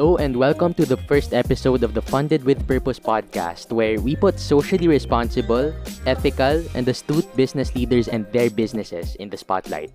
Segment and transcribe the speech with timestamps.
[0.00, 4.16] Hello and welcome to the first episode of the Funded with Purpose podcast, where we
[4.16, 5.76] put socially responsible,
[6.06, 9.92] ethical, and astute business leaders and their businesses in the spotlight.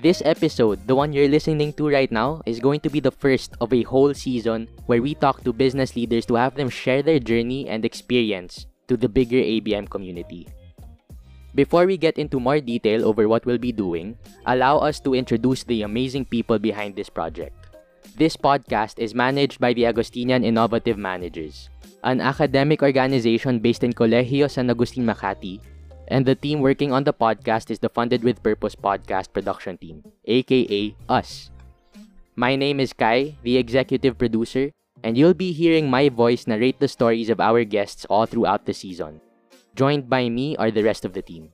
[0.00, 3.52] This episode, the one you're listening to right now, is going to be the first
[3.60, 7.20] of a whole season where we talk to business leaders to have them share their
[7.20, 10.48] journey and experience to the bigger ABM community.
[11.54, 14.16] Before we get into more detail over what we'll be doing,
[14.46, 17.63] allow us to introduce the amazing people behind this project.
[18.12, 21.70] This podcast is managed by the Augustinian Innovative Managers,
[22.04, 25.58] an academic organization based in Colegio San Agustin Makati,
[26.08, 30.04] and the team working on the podcast is the Funded with Purpose podcast production team,
[30.26, 31.50] aka us.
[32.36, 34.70] My name is Kai, the executive producer,
[35.02, 38.74] and you'll be hearing my voice narrate the stories of our guests all throughout the
[38.74, 39.20] season.
[39.74, 41.50] Joined by me are the rest of the team.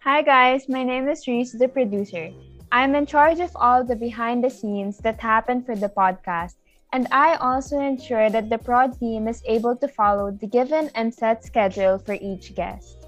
[0.00, 2.32] Hi guys, my name is Reese, the producer.
[2.74, 6.58] I'm in charge of all the behind the scenes that happen for the podcast,
[6.92, 11.14] and I also ensure that the prod team is able to follow the given and
[11.14, 13.06] set schedule for each guest.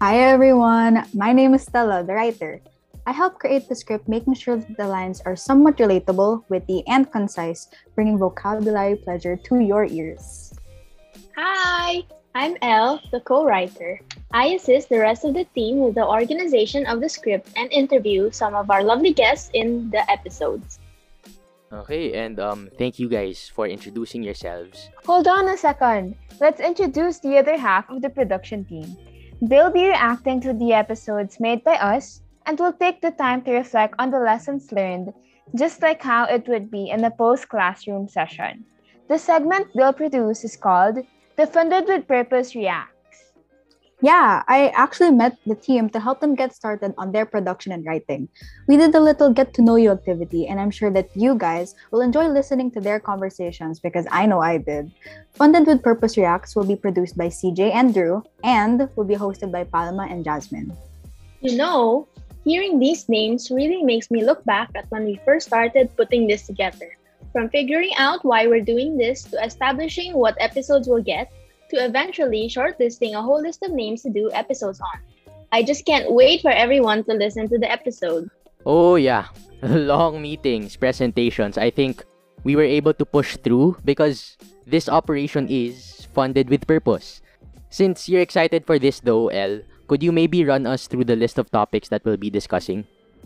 [0.00, 2.62] Hi everyone, my name is Stella, the writer.
[3.08, 7.10] I help create the script, making sure that the lines are somewhat relatable, witty, and
[7.10, 10.54] concise, bringing vocabulary pleasure to your ears.
[11.34, 13.98] Hi, I'm Elle, the co writer.
[14.32, 18.30] I assist the rest of the team with the organization of the script and interview
[18.30, 20.78] some of our lovely guests in the episodes.
[21.72, 24.88] Okay, and um, thank you guys for introducing yourselves.
[25.06, 26.16] Hold on a second.
[26.40, 28.96] Let's introduce the other half of the production team.
[29.40, 33.52] They'll be reacting to the episodes made by us and will take the time to
[33.52, 35.12] reflect on the lessons learned,
[35.56, 38.64] just like how it would be in a post classroom session.
[39.08, 40.98] The segment they'll produce is called
[41.36, 42.97] the Funded with Purpose Reacts.
[44.00, 47.84] Yeah, I actually met the team to help them get started on their production and
[47.84, 48.28] writing.
[48.68, 51.74] We did a little get to know you activity, and I'm sure that you guys
[51.90, 54.92] will enjoy listening to their conversations because I know I did.
[55.34, 59.50] Funded with Purpose Reacts will be produced by CJ and Drew and will be hosted
[59.50, 60.76] by Palma and Jasmine.
[61.40, 62.06] You know,
[62.44, 66.46] hearing these names really makes me look back at when we first started putting this
[66.46, 66.94] together.
[67.32, 71.32] From figuring out why we're doing this to establishing what episodes we'll get
[71.70, 75.00] to eventually shortlisting a whole list of names to do episodes on.
[75.52, 78.28] I just can't wait for everyone to listen to the episode.
[78.66, 79.28] Oh, yeah.
[79.62, 81.56] Long meetings, presentations.
[81.56, 82.04] I think
[82.44, 84.36] we were able to push through because
[84.66, 87.22] this operation is funded with purpose.
[87.70, 91.38] Since you're excited for this, though, Elle, could you maybe run us through the list
[91.38, 92.84] of topics that we'll be discussing?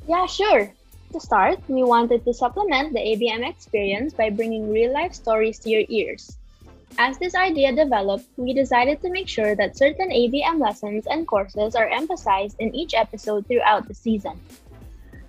[0.09, 0.73] Yeah, sure.
[1.13, 5.71] To start, we wanted to supplement the ABM experience by bringing real life stories to
[5.71, 6.39] your ears.
[6.99, 11.75] As this idea developed, we decided to make sure that certain ABM lessons and courses
[11.75, 14.39] are emphasized in each episode throughout the season.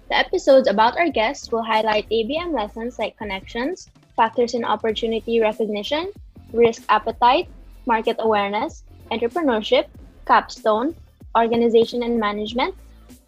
[0.10, 6.12] The episodes about our guests will highlight ABM lessons like connections, factors in opportunity recognition,
[6.52, 7.48] risk appetite,
[7.86, 9.86] market awareness, entrepreneurship,
[10.28, 10.96] capstone,
[11.36, 12.76] organization and management,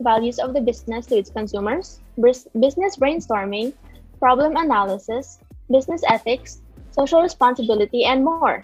[0.01, 1.99] values of the business to its consumers,
[2.59, 3.73] business brainstorming,
[4.19, 5.39] problem analysis,
[5.71, 6.61] business ethics,
[6.95, 8.63] social responsibility, and more.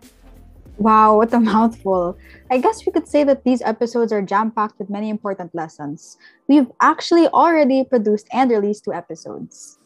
[0.77, 2.17] Wow, what a mouthful.
[2.49, 6.17] I guess we could say that these episodes are jam packed with many important lessons.
[6.47, 9.77] We've actually already produced and released two episodes.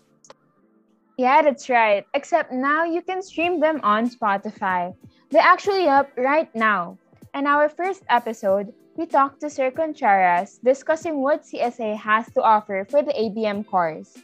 [1.17, 2.05] Yeah, that's right.
[2.13, 4.93] Except now you can stream them on Spotify.
[5.31, 6.97] They're actually up right now.
[7.33, 12.87] In our first episode we talked to Sir Contreras discussing what CSA has to offer
[12.87, 14.17] for the ABM course.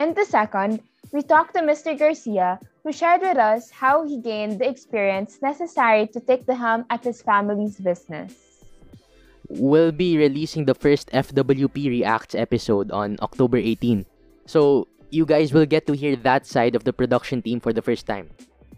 [0.00, 0.80] And the second,
[1.14, 1.96] we talked to Mr.
[1.96, 6.84] Garcia, who shared with us how he gained the experience necessary to take the helm
[6.90, 8.34] at his family's business.
[9.46, 14.04] We'll be releasing the first FWP Reacts episode on October 18.
[14.46, 17.82] So, you guys will get to hear that side of the production team for the
[17.82, 18.28] first time.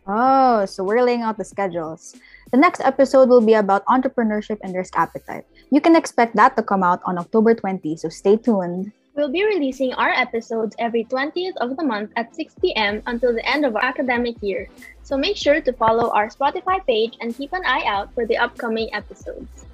[0.06, 2.20] Oh, so we're laying out the schedules.
[2.52, 5.48] The next episode will be about entrepreneurship and risk appetite.
[5.72, 8.92] You can expect that to come out on October 20, so stay tuned.
[9.16, 13.00] We'll be releasing our episodes every 20th of the month at 6 p.m.
[13.06, 14.68] until the end of our academic year.
[15.04, 18.36] So make sure to follow our Spotify page and keep an eye out for the
[18.36, 19.64] upcoming episodes.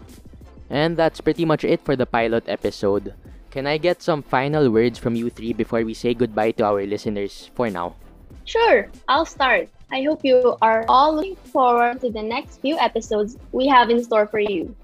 [0.70, 3.14] And that's pretty much it for the pilot episode.
[3.50, 6.86] Can I get some final words from you three before we say goodbye to our
[6.86, 7.96] listeners for now?
[8.44, 9.68] Sure, I'll start.
[9.90, 14.04] I hope you are all looking forward to the next few episodes we have in
[14.04, 14.74] store for you.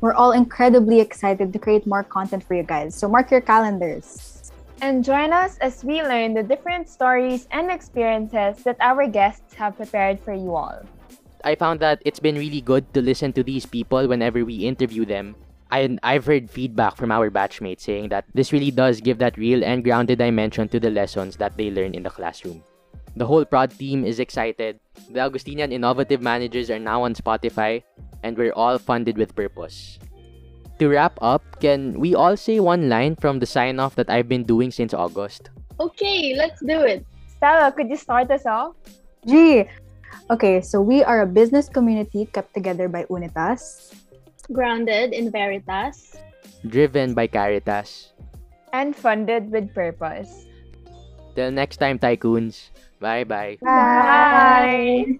[0.00, 4.50] We're all incredibly excited to create more content for you guys, so mark your calendars.
[4.80, 9.76] And join us as we learn the different stories and experiences that our guests have
[9.76, 10.80] prepared for you all.
[11.44, 15.04] I found that it's been really good to listen to these people whenever we interview
[15.04, 15.36] them.
[15.70, 19.62] I, I've heard feedback from our batchmates saying that this really does give that real
[19.62, 22.64] and grounded dimension to the lessons that they learn in the classroom.
[23.16, 24.80] The whole prod team is excited.
[25.10, 27.82] The Augustinian Innovative Managers are now on Spotify,
[28.22, 29.98] and we're all funded with purpose.
[30.80, 34.28] To wrap up, can we all say one line from the sign off that I've
[34.28, 35.50] been doing since August?
[35.78, 37.04] Okay, let's do it.
[37.36, 38.76] Stella, could you start us off?
[39.26, 39.68] Gee.
[40.30, 43.92] Okay, so we are a business community kept together by Unitas.
[44.52, 46.16] Grounded in Veritas.
[46.66, 48.12] Driven by Caritas.
[48.72, 50.46] And funded with purpose.
[51.34, 52.70] Till next time, tycoons.
[53.00, 53.56] Bye bye.
[53.60, 55.18] Bye.